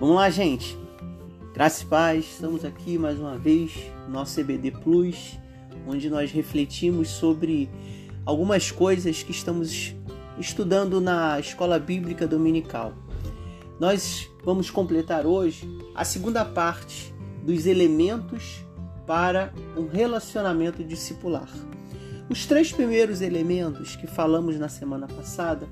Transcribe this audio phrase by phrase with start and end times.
[0.00, 0.78] Vamos lá, gente.
[1.52, 3.70] Graças e paz, estamos aqui mais uma vez
[4.06, 5.38] no nosso CBD Plus,
[5.86, 7.68] onde nós refletimos sobre
[8.24, 9.94] algumas coisas que estamos
[10.38, 12.94] estudando na Escola Bíblica Dominical.
[13.78, 17.14] Nós vamos completar hoje a segunda parte
[17.44, 18.64] dos elementos
[19.06, 21.50] para um relacionamento discipular.
[22.30, 25.68] Os três primeiros elementos que falamos na semana passada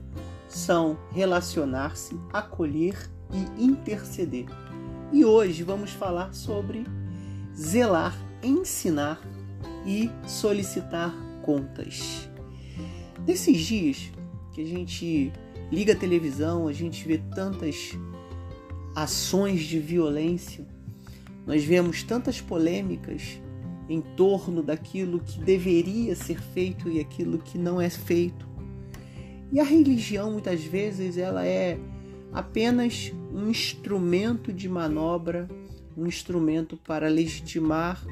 [0.47, 4.47] são relacionar-se, acolher e interceder.
[5.13, 6.85] E hoje vamos falar sobre
[7.57, 9.21] zelar, ensinar
[9.87, 12.29] e solicitar contas.
[13.27, 14.13] Nesses dias
[14.53, 15.33] que a gente
[15.71, 17.93] liga a televisão, a gente vê tantas
[18.95, 20.67] ações de violência,
[21.47, 23.41] nós vemos tantas polêmicas
[23.89, 28.47] em torno daquilo que deveria ser feito e aquilo que não é feito.
[29.51, 31.79] E a religião muitas vezes ela é
[32.33, 35.49] apenas um instrumento de manobra,
[35.97, 38.03] um instrumento para legitimar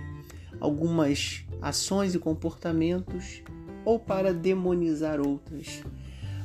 [0.60, 3.42] algumas ações e comportamentos
[3.84, 5.82] ou para demonizar outras.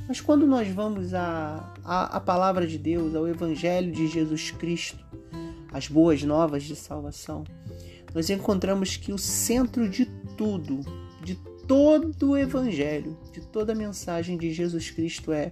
[0.07, 5.03] Mas quando nós vamos à, à, à palavra de Deus, ao Evangelho de Jesus Cristo,
[5.71, 7.43] as boas novas de salvação,
[8.13, 10.05] nós encontramos que o centro de
[10.37, 10.81] tudo,
[11.23, 11.35] de
[11.65, 15.51] todo o Evangelho, de toda a mensagem de Jesus Cristo é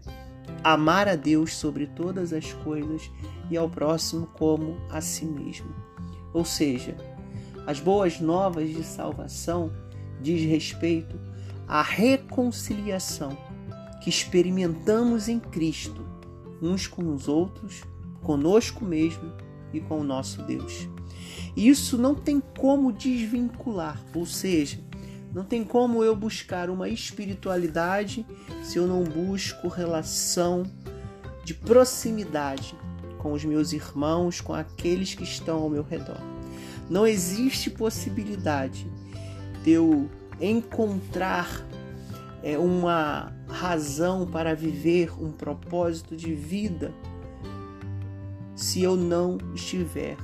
[0.64, 3.10] amar a Deus sobre todas as coisas
[3.50, 5.74] e ao próximo como a si mesmo.
[6.34, 6.96] Ou seja,
[7.66, 9.72] as boas novas de salvação
[10.22, 11.20] diz respeito
[11.68, 13.38] à reconciliação
[14.02, 16.06] que experimentamos em Cristo,
[16.62, 17.84] uns com os outros,
[18.24, 19.32] conosco mesmo
[19.74, 20.88] e com o nosso Deus.
[21.56, 24.80] E isso não tem como desvincular, ou seja,
[25.34, 28.26] não tem como eu buscar uma espiritualidade
[28.64, 30.64] se eu não busco relação
[31.44, 32.76] de proximidade
[33.18, 36.20] com os meus irmãos, com aqueles que estão ao meu redor.
[36.90, 38.90] Não existe possibilidade
[39.64, 40.10] de eu
[40.40, 41.66] encontrar
[42.42, 46.94] é, uma razão para viver um propósito de vida
[48.56, 50.18] se eu não estiver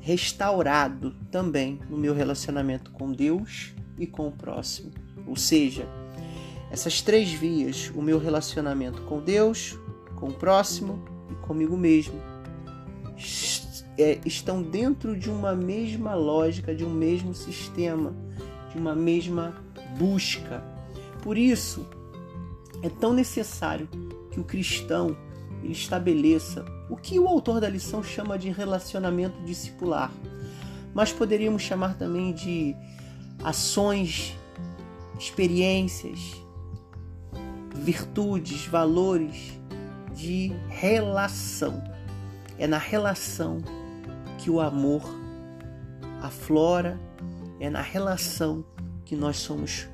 [0.00, 4.90] restaurado também no meu relacionamento com Deus e com o próximo.
[5.26, 5.86] Ou seja,
[6.70, 9.78] essas três vias, o meu relacionamento com Deus,
[10.16, 12.20] com o próximo e comigo mesmo,
[13.98, 18.14] é, estão dentro de uma mesma lógica, de um mesmo sistema,
[18.72, 19.54] de uma mesma
[19.98, 20.62] busca.
[21.22, 21.86] Por isso,
[22.82, 23.88] é tão necessário
[24.30, 25.16] que o cristão
[25.62, 30.12] ele estabeleça o que o autor da lição chama de relacionamento discipular,
[30.92, 32.76] mas poderíamos chamar também de
[33.42, 34.36] ações,
[35.18, 36.18] experiências,
[37.74, 39.58] virtudes, valores
[40.14, 41.82] de relação.
[42.58, 43.58] É na relação
[44.38, 45.02] que o amor
[46.22, 46.98] aflora,
[47.60, 48.64] é na relação
[49.04, 49.88] que nós somos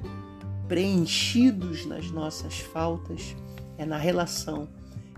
[0.68, 3.34] preenchidos nas nossas faltas,
[3.76, 4.68] é na relação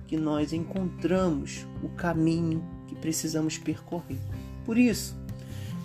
[0.06, 4.20] que nós encontramos o caminho que precisamos percorrer.
[4.64, 5.16] Por isso,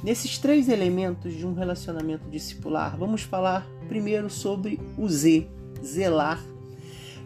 [0.04, 5.48] nesses três elementos de um relacionamento discipular, vamos falar primeiro sobre o Z,
[5.84, 6.44] zelar.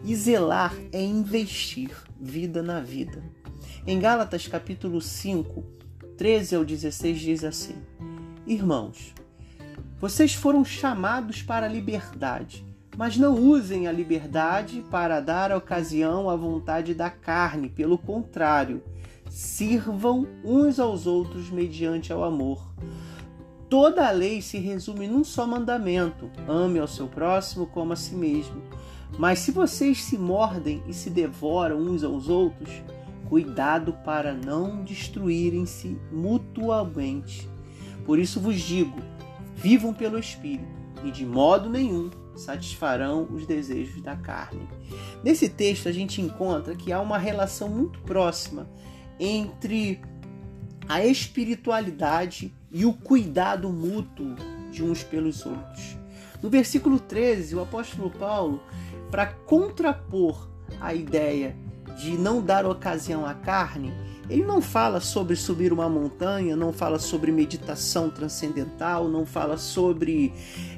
[0.04, 1.90] E zelar é investir
[2.20, 3.22] vida na vida.
[3.86, 5.64] Em Gálatas capítulo 5,
[6.16, 7.76] 13 ao 16 diz assim:
[8.46, 9.14] Irmãos,
[10.00, 12.64] vocês foram chamados para a liberdade
[12.96, 18.82] mas não usem a liberdade para dar ocasião à vontade da carne, pelo contrário,
[19.32, 22.62] sirvam uns aos outros mediante ao amor.
[23.68, 28.14] Toda a lei se resume num só mandamento: ame ao seu próximo como a si
[28.14, 28.62] mesmo.
[29.18, 32.70] Mas se vocês se mordem e se devoram uns aos outros,
[33.26, 37.48] cuidado para não destruírem-se mutuamente.
[38.04, 39.00] Por isso vos digo:
[39.56, 40.68] vivam pelo Espírito,
[41.02, 44.68] e de modo nenhum satisfarão os desejos da carne.
[45.24, 48.68] Nesse texto a gente encontra que há uma relação muito próxima
[49.24, 50.00] entre
[50.88, 54.34] a espiritualidade e o cuidado mútuo
[54.72, 55.96] de uns pelos outros.
[56.42, 58.60] No versículo 13, o apóstolo Paulo,
[59.12, 60.48] para contrapor
[60.80, 61.54] a ideia
[61.96, 63.92] de não dar ocasião à carne,
[64.28, 70.32] ele não fala sobre subir uma montanha, não fala sobre meditação transcendental, não fala sobre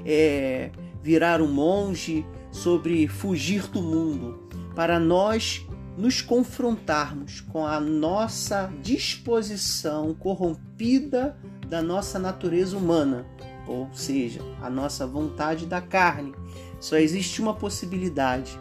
[0.05, 0.71] é,
[1.03, 4.39] virar um monge, sobre fugir do mundo,
[4.75, 5.65] para nós
[5.97, 11.37] nos confrontarmos com a nossa disposição corrompida
[11.69, 13.27] da nossa natureza humana,
[13.67, 16.35] ou seja, a nossa vontade da carne.
[16.81, 18.59] Só existe uma possibilidade: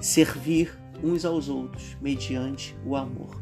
[0.00, 3.40] servir uns aos outros mediante o amor.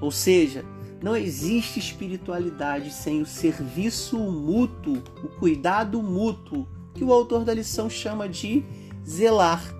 [0.00, 0.64] Ou seja,
[1.02, 7.88] não existe espiritualidade sem o serviço mútuo, o cuidado mútuo, que o autor da lição
[7.88, 8.64] chama de
[9.06, 9.79] zelar.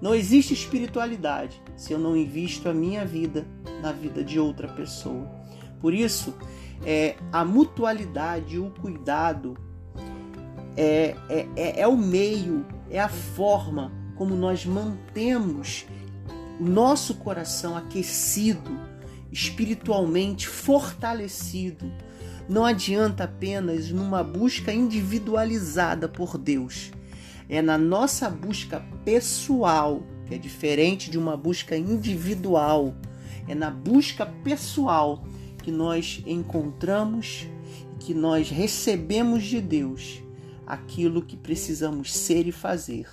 [0.00, 3.46] Não existe espiritualidade se eu não invisto a minha vida
[3.82, 5.30] na vida de outra pessoa.
[5.80, 6.34] Por isso,
[6.84, 9.56] é, a mutualidade, o cuidado
[10.76, 15.86] é, é, é, é o meio, é a forma como nós mantemos
[16.58, 18.78] o nosso coração aquecido,
[19.32, 21.90] espiritualmente fortalecido.
[22.48, 26.90] Não adianta apenas numa busca individualizada por Deus.
[27.50, 32.94] É na nossa busca pessoal, que é diferente de uma busca individual.
[33.48, 35.24] É na busca pessoal
[35.60, 37.48] que nós encontramos,
[37.98, 40.22] que nós recebemos de Deus
[40.64, 43.08] aquilo que precisamos ser e fazer.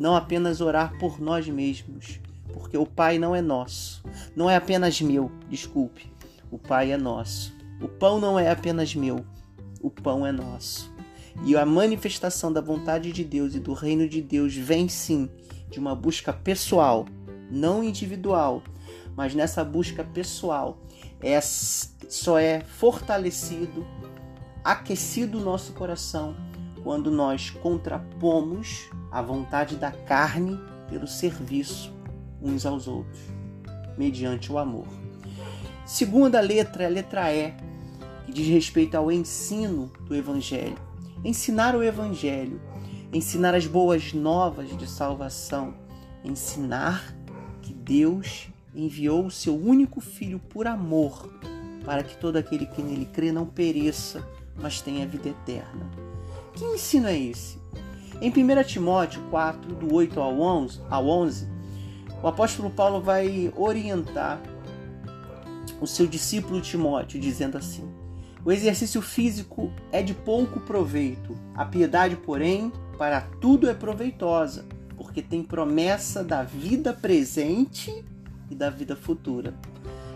[0.00, 2.18] Não apenas orar por nós mesmos,
[2.52, 4.02] porque o Pai não é nosso,
[4.34, 6.12] não é apenas meu, desculpe.
[6.50, 7.54] O Pai é nosso.
[7.80, 9.24] O pão não é apenas meu,
[9.80, 10.89] o pão é nosso.
[11.44, 15.30] E a manifestação da vontade de Deus e do reino de Deus vem sim
[15.70, 17.06] de uma busca pessoal,
[17.50, 18.62] não individual,
[19.16, 20.78] mas nessa busca pessoal
[21.20, 23.86] é, só é fortalecido,
[24.62, 26.36] aquecido o nosso coração
[26.82, 30.58] quando nós contrapomos a vontade da carne
[30.88, 31.92] pelo serviço
[32.42, 33.20] uns aos outros,
[33.98, 34.86] mediante o amor.
[35.84, 37.52] Segunda letra a letra E,
[38.24, 40.89] que diz respeito ao ensino do Evangelho.
[41.22, 42.58] Ensinar o Evangelho,
[43.12, 45.74] ensinar as boas novas de salvação,
[46.24, 47.14] ensinar
[47.60, 51.30] que Deus enviou o seu único filho por amor,
[51.84, 54.26] para que todo aquele que nele crê não pereça,
[54.56, 55.90] mas tenha vida eterna.
[56.54, 57.58] Que ensino é esse?
[58.22, 61.48] Em 1 Timóteo 4, do 8 ao 11, ao 11,
[62.22, 64.40] o apóstolo Paulo vai orientar
[65.80, 67.99] o seu discípulo Timóteo, dizendo assim:
[68.44, 74.64] O exercício físico é de pouco proveito, a piedade, porém, para tudo é proveitosa,
[74.96, 78.04] porque tem promessa da vida presente
[78.50, 79.54] e da vida futura.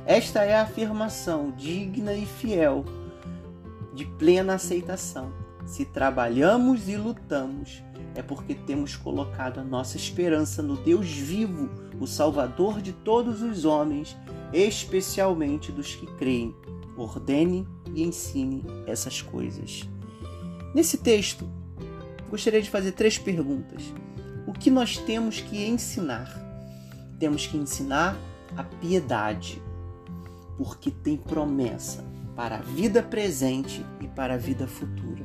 [0.07, 2.85] Esta é a afirmação digna e fiel,
[3.95, 5.31] de plena aceitação.
[5.67, 7.83] Se trabalhamos e lutamos,
[8.15, 11.69] é porque temos colocado a nossa esperança no Deus vivo,
[12.01, 14.17] o Salvador de todos os homens,
[14.53, 16.55] especialmente dos que creem.
[16.97, 19.89] Ordene e ensine essas coisas.
[20.75, 21.49] Nesse texto,
[22.31, 23.83] gostaria de fazer três perguntas.
[24.47, 26.45] O que nós temos que ensinar?
[27.19, 28.17] temos que ensinar
[28.57, 29.61] a piedade,
[30.59, 32.05] porque tem promessa
[32.37, 35.25] para a vida presente e para a vida futura.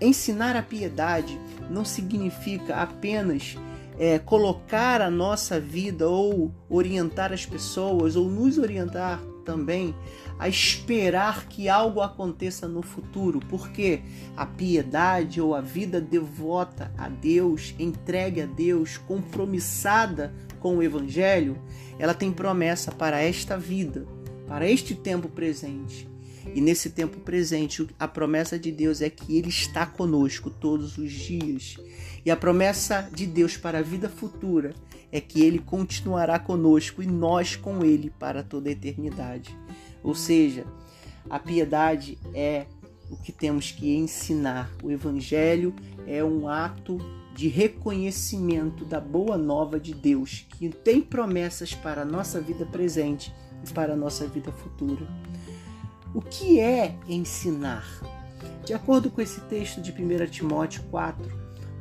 [0.00, 1.40] Ensinar a piedade
[1.70, 3.56] não significa apenas
[3.98, 9.94] é, colocar a nossa vida ou orientar as pessoas ou nos orientar também
[10.38, 14.02] a esperar que algo aconteça no futuro, porque
[14.36, 21.56] a piedade ou a vida devota a Deus, entregue a Deus, compromissada com o Evangelho,
[21.98, 24.06] ela tem promessa para esta vida,
[24.48, 26.08] para este tempo presente.
[26.54, 31.10] E nesse tempo presente, a promessa de Deus é que Ele está conosco todos os
[31.10, 31.76] dias.
[32.24, 34.74] E a promessa de Deus para a vida futura
[35.14, 39.56] é que Ele continuará conosco e nós com Ele para toda a eternidade.
[40.02, 40.66] Ou seja,
[41.30, 42.66] a piedade é
[43.08, 44.68] o que temos que ensinar.
[44.82, 45.72] O Evangelho
[46.04, 46.98] é um ato
[47.32, 53.32] de reconhecimento da boa nova de Deus, que tem promessas para a nossa vida presente
[53.64, 55.06] e para a nossa vida futura.
[56.12, 57.86] O que é ensinar?
[58.64, 61.24] De acordo com esse texto de 1 Timóteo 4,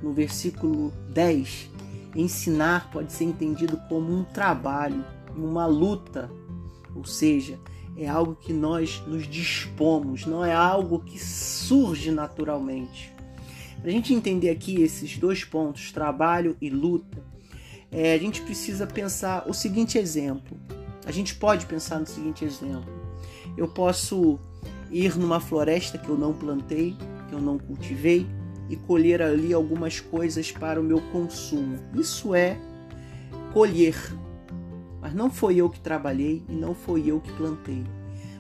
[0.04, 1.73] no versículo 10,
[2.16, 5.04] ensinar pode ser entendido como um trabalho,
[5.36, 6.30] uma luta,
[6.96, 7.60] ou seja,
[7.96, 13.14] é algo que nós nos dispomos, não é algo que surge naturalmente.
[13.80, 17.24] Para a gente entender aqui esses dois pontos, trabalho e luta,
[17.92, 20.58] é, a gente precisa pensar o seguinte exemplo.
[21.06, 22.92] A gente pode pensar no seguinte exemplo.
[23.58, 24.40] Eu posso
[24.90, 26.96] ir numa floresta que eu não plantei,
[27.28, 28.26] que eu não cultivei,
[28.70, 31.80] e colher ali algumas coisas para o meu consumo.
[31.94, 32.58] Isso é
[33.52, 33.96] colher.
[35.02, 37.84] Mas não foi eu que trabalhei e não foi eu que plantei.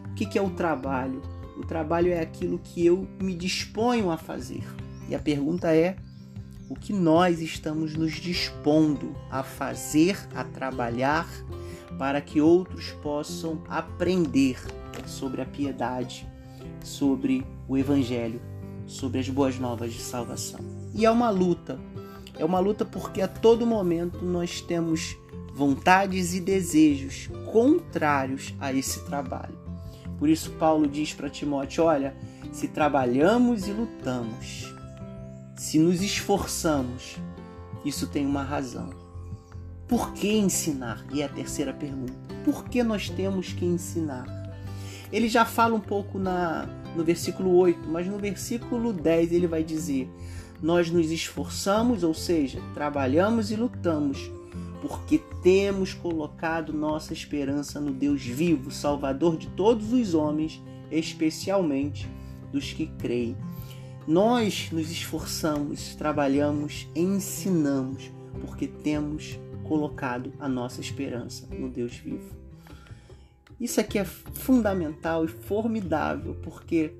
[0.09, 1.21] O que é o trabalho?
[1.57, 4.63] O trabalho é aquilo que eu me disponho a fazer.
[5.09, 5.95] E a pergunta é:
[6.69, 11.27] o que nós estamos nos dispondo a fazer, a trabalhar,
[11.97, 14.57] para que outros possam aprender
[15.05, 16.27] sobre a piedade,
[16.83, 18.41] sobre o Evangelho,
[18.93, 20.59] sobre as boas novas de salvação?
[20.93, 21.79] E é uma luta.
[22.37, 25.17] É uma luta porque a todo momento nós temos
[25.53, 29.57] vontades e desejos contrários a esse trabalho.
[30.17, 32.15] Por isso, Paulo diz para Timóteo: olha,
[32.51, 34.73] se trabalhamos e lutamos,
[35.55, 37.17] se nos esforçamos,
[37.83, 38.89] isso tem uma razão.
[39.87, 41.05] Por que ensinar?
[41.11, 44.42] E é a terceira pergunta: por que nós temos que ensinar?
[45.13, 49.63] Ele já fala um pouco na, no versículo 8, mas no versículo 10 ele vai
[49.63, 50.09] dizer:
[50.61, 54.29] Nós nos esforçamos, ou seja, trabalhamos e lutamos
[54.83, 62.05] porque temos colocado nossa esperança no Deus vivo, Salvador de todos os homens, especialmente
[62.51, 63.37] dos que creem.
[64.05, 72.42] Nós nos esforçamos, trabalhamos, ensinamos, porque temos colocado a nossa esperança no Deus vivo.
[73.63, 76.91] Isso aqui é fundamental e formidável, porque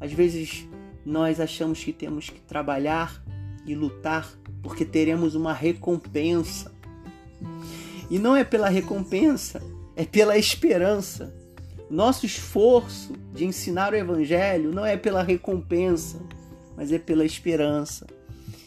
[0.00, 0.66] às vezes
[1.06, 3.22] nós achamos que temos que trabalhar
[3.64, 4.28] e lutar
[4.60, 6.72] porque teremos uma recompensa.
[8.10, 9.62] E não é pela recompensa,
[9.94, 11.32] é pela esperança.
[11.88, 16.20] Nosso esforço de ensinar o Evangelho não é pela recompensa,
[16.76, 18.04] mas é pela esperança.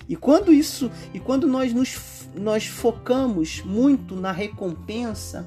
[0.07, 5.46] E quando isso, e quando nós nos nós focamos muito na recompensa,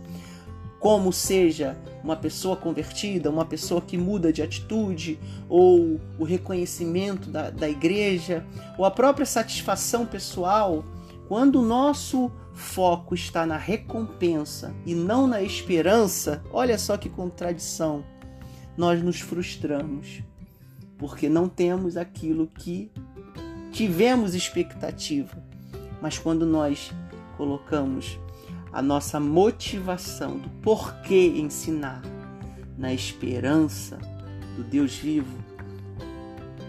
[0.81, 7.51] como seja uma pessoa convertida, uma pessoa que muda de atitude, ou o reconhecimento da,
[7.51, 8.45] da igreja,
[8.79, 10.83] ou a própria satisfação pessoal,
[11.29, 18.03] quando o nosso foco está na recompensa e não na esperança, olha só que contradição.
[18.77, 20.23] Nós nos frustramos
[20.97, 22.91] porque não temos aquilo que
[23.71, 25.43] tivemos expectativa.
[26.01, 26.93] Mas quando nós
[27.37, 28.19] colocamos
[28.73, 32.03] a nossa motivação do porquê ensinar
[32.79, 33.99] na esperança
[34.57, 35.37] do Deus vivo,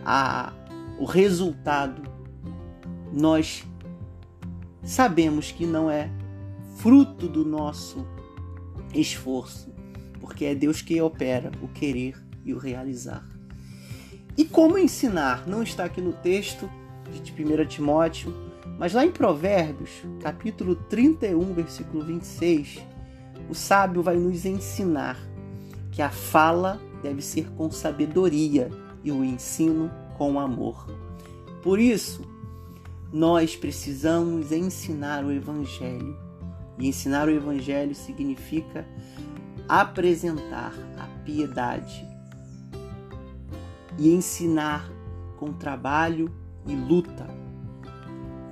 [0.06, 0.52] a,
[0.98, 2.02] o resultado
[3.14, 3.64] nós
[4.84, 6.10] sabemos que não é
[6.78, 8.06] fruto do nosso
[8.94, 9.72] esforço,
[10.20, 13.26] porque é Deus que opera o querer e o realizar.
[14.38, 15.48] E como ensinar?
[15.48, 16.70] Não está aqui no texto
[17.12, 18.34] de 1 Timóteo,
[18.82, 22.80] mas lá em Provérbios, capítulo 31, versículo 26,
[23.48, 25.20] o sábio vai nos ensinar
[25.92, 28.72] que a fala deve ser com sabedoria
[29.04, 30.88] e o ensino com amor.
[31.62, 32.28] Por isso,
[33.14, 36.18] nós precisamos ensinar o Evangelho.
[36.80, 38.84] E ensinar o Evangelho significa
[39.70, 42.04] apresentar a piedade
[44.00, 44.92] e ensinar
[45.38, 46.34] com trabalho
[46.66, 47.41] e luta.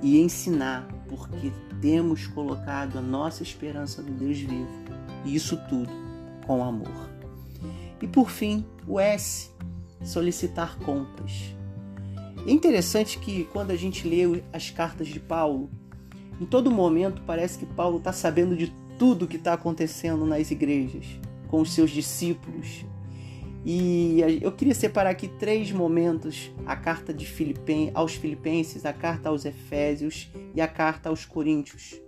[0.02, 4.68] E ensinar porque temos colocado a nossa esperança no Deus vivo.
[5.24, 5.90] E isso tudo
[6.46, 7.10] com amor.
[8.00, 9.50] E por fim, o S,
[10.02, 11.54] solicitar contas.
[12.46, 15.70] É interessante que quando a gente lê as cartas de Paulo,
[16.40, 21.04] em todo momento parece que Paulo está sabendo de tudo que está acontecendo nas igrejas,
[21.48, 22.84] com os seus discípulos.
[23.64, 29.28] E eu queria separar aqui três momentos: a carta de Filipen, aos Filipenses, a carta
[29.28, 32.00] aos Efésios e a carta aos Coríntios.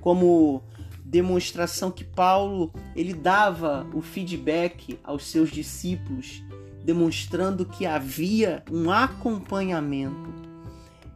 [0.00, 0.62] Como
[1.04, 6.42] demonstração que Paulo ele dava o feedback aos seus discípulos
[6.84, 10.32] demonstrando que havia um acompanhamento.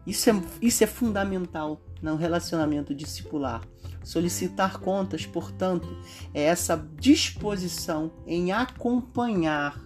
[0.07, 3.63] Isso é, isso é fundamental no relacionamento discipular.
[4.03, 5.89] Solicitar contas, portanto,
[6.35, 9.81] é essa disposição em acompanhar,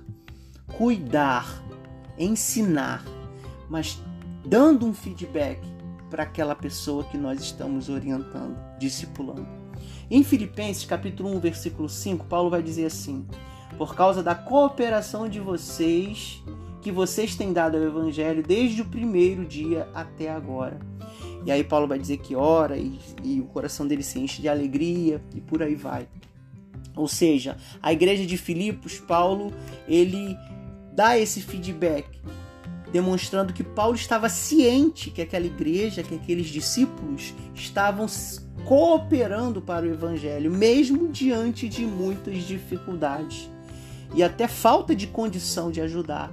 [0.77, 1.63] cuidar,
[2.19, 3.05] ensinar,
[3.71, 4.03] mas
[4.45, 5.61] dando um feedback
[6.11, 9.47] para aquela pessoa que nós estamos orientando, discipulando.
[10.11, 13.25] Em Filipenses capítulo 1, versículo 5, Paulo vai dizer assim:
[13.77, 16.43] por causa da cooperação de vocês,
[16.83, 20.88] que vocês têm dado ao Evangelho desde o primeiro dia até agora.
[21.49, 24.51] E aí Paulo vai dizer que ora e, e o coração dele se enche de
[24.51, 26.07] alegria e por aí vai.
[26.95, 29.51] Ou seja, a igreja de Filipos, Paulo,
[29.89, 30.37] ele
[30.93, 32.21] dá esse feedback,
[32.93, 38.05] demonstrando que Paulo estava ciente que aquela igreja, que aqueles discípulos estavam
[38.67, 43.49] cooperando para o evangelho, mesmo diante de muitas dificuldades
[44.15, 46.31] e até falta de condição de ajudar,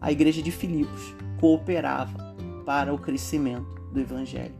[0.00, 4.54] a igreja de Filipos cooperava para o crescimento do evangelho.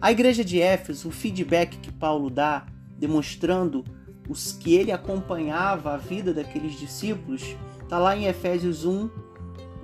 [0.00, 3.84] A igreja de Éfeso, o feedback que Paulo dá, demonstrando
[4.28, 7.42] os que ele acompanhava a vida daqueles discípulos,
[7.82, 9.10] está lá em Efésios 1,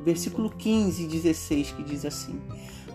[0.05, 2.41] versículo 15 e 16, que diz assim: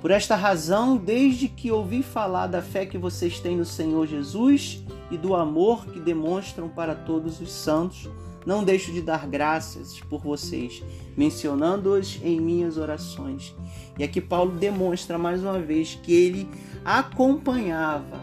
[0.02, 4.84] Por esta razão, desde que ouvi falar da fé que vocês têm no Senhor Jesus
[5.12, 8.10] e do amor que demonstram para todos os santos,
[8.46, 10.84] não deixo de dar graças por vocês,
[11.16, 13.56] mencionando-os em minhas orações.
[13.98, 16.50] E aqui Paulo demonstra mais uma vez que ele
[16.84, 18.20] acompanhava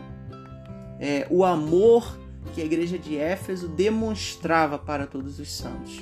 [1.01, 2.19] é, o amor
[2.55, 6.01] que a igreja de Éfeso demonstrava para todos os santos.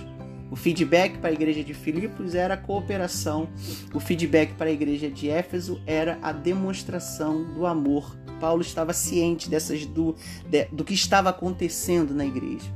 [0.50, 3.48] O feedback para a igreja de Filipos era a cooperação,
[3.92, 8.16] o feedback para a igreja de Éfeso era a demonstração do amor.
[8.40, 10.14] Paulo estava ciente dessas do,
[10.48, 12.75] de, do que estava acontecendo na igreja.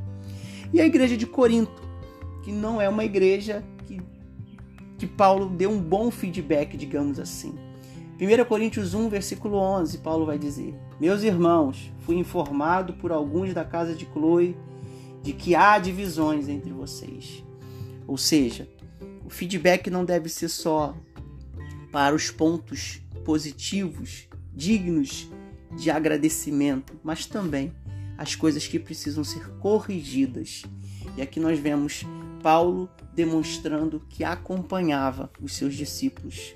[0.73, 1.83] E a igreja de Corinto,
[2.43, 4.01] que não é uma igreja que,
[4.99, 7.55] que Paulo deu um bom feedback, digamos assim.
[8.21, 13.65] 1 Coríntios 1, versículo 11, Paulo vai dizer: Meus irmãos, fui informado por alguns da
[13.65, 14.57] casa de Chloe
[15.23, 17.43] de que há divisões entre vocês.
[18.07, 18.69] Ou seja,
[19.25, 20.95] o feedback não deve ser só
[21.91, 25.29] para os pontos positivos, dignos
[25.77, 27.73] de agradecimento, mas também
[28.21, 30.65] as coisas que precisam ser corrigidas.
[31.17, 32.05] E aqui nós vemos
[32.43, 36.55] Paulo demonstrando que acompanhava os seus discípulos.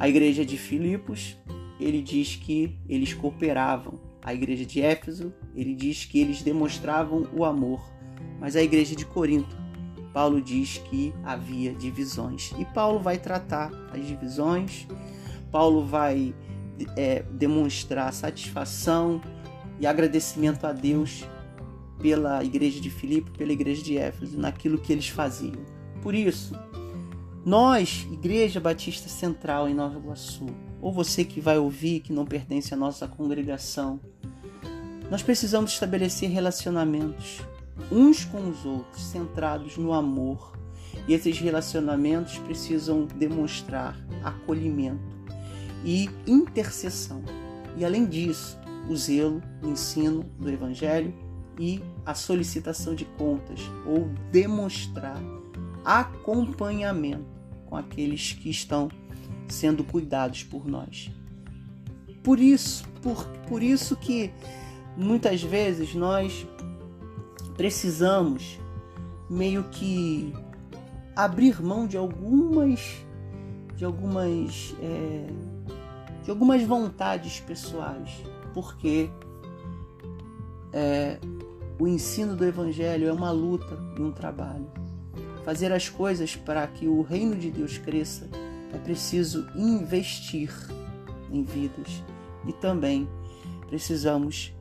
[0.00, 1.36] A igreja de Filipos,
[1.78, 4.00] ele diz que eles cooperavam.
[4.20, 7.80] A igreja de Éfeso, ele diz que eles demonstravam o amor.
[8.40, 9.56] Mas a igreja de Corinto,
[10.12, 12.52] Paulo diz que havia divisões.
[12.58, 14.88] E Paulo vai tratar as divisões,
[15.52, 16.34] Paulo vai
[16.96, 19.22] é, demonstrar satisfação
[19.80, 21.24] e agradecimento a Deus
[22.00, 25.64] pela igreja de Filipe, pela igreja de Éfeso, naquilo que eles faziam.
[26.02, 26.54] Por isso,
[27.44, 30.46] nós, Igreja Batista Central em Nova Iguaçu,
[30.80, 34.00] ou você que vai ouvir que não pertence à nossa congregação,
[35.10, 37.40] nós precisamos estabelecer relacionamentos
[37.90, 40.52] uns com os outros, centrados no amor.
[41.06, 45.14] E esses relacionamentos precisam demonstrar acolhimento
[45.84, 47.22] e intercessão.
[47.76, 51.14] E além disso, o zelo, o ensino do Evangelho
[51.58, 55.18] e a solicitação de contas, ou demonstrar
[55.84, 57.26] acompanhamento
[57.66, 58.88] com aqueles que estão
[59.48, 61.10] sendo cuidados por nós.
[62.22, 64.32] Por isso, por, por isso que
[64.96, 66.46] muitas vezes nós
[67.56, 68.58] precisamos
[69.28, 70.32] meio que
[71.14, 73.04] abrir mão de algumas
[73.76, 75.26] de algumas é,
[76.22, 78.22] de algumas vontades pessoais
[78.54, 79.10] porque
[80.72, 81.18] é,
[81.78, 84.70] o ensino do evangelho é uma luta e um trabalho.
[85.44, 88.28] Fazer as coisas para que o reino de Deus cresça
[88.72, 90.50] é preciso investir
[91.30, 92.02] em vidas
[92.46, 93.08] e também
[93.68, 94.54] precisamos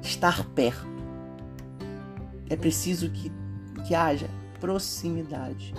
[0.00, 0.86] estar perto.
[2.48, 3.30] É preciso que,
[3.86, 4.28] que haja
[4.60, 5.74] proximidade.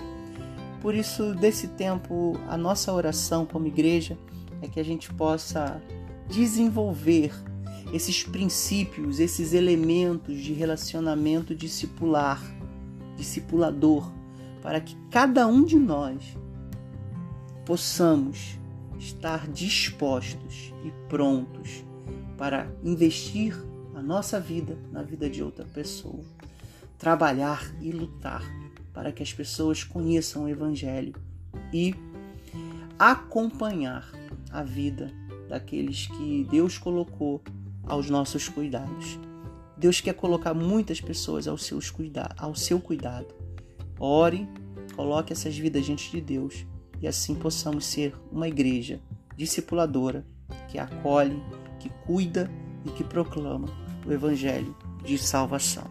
[0.80, 4.16] Por isso, desse tempo, a nossa oração como igreja
[4.62, 5.80] é que a gente possa
[6.28, 7.32] desenvolver
[7.92, 12.42] esses princípios, esses elementos de relacionamento discipular,
[13.16, 14.12] discipulador,
[14.62, 16.36] para que cada um de nós
[17.64, 18.58] possamos
[18.98, 21.84] estar dispostos e prontos
[22.36, 23.54] para investir
[23.94, 26.24] a nossa vida na vida de outra pessoa
[26.98, 28.42] trabalhar e lutar
[28.92, 31.14] para que as pessoas conheçam o Evangelho
[31.72, 31.94] e
[32.98, 34.10] acompanhar
[34.50, 35.12] a vida
[35.48, 37.42] daqueles que Deus colocou
[37.86, 39.18] aos nossos cuidados.
[39.76, 43.34] Deus quer colocar muitas pessoas ao, seus cuida ao seu cuidado.
[43.98, 44.48] Ore,
[44.94, 46.66] coloque essas vidas diante de Deus
[47.00, 49.00] e assim possamos ser uma igreja
[49.36, 50.24] discipuladora
[50.68, 51.42] que acolhe,
[51.78, 52.50] que cuida
[52.84, 53.68] e que proclama
[54.06, 55.84] o Evangelho de salvação.